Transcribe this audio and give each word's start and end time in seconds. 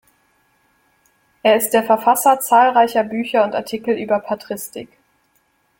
Er 1.43 1.57
ist 1.57 1.73
der 1.75 1.83
Verfasser 1.83 2.39
zahlreicher 2.39 3.03
Bücher 3.03 3.43
und 3.43 3.53
Artikel 3.53 3.93
über 3.99 4.17
Patristik. 4.17 4.89